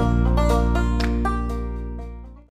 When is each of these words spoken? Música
Música 0.00 0.49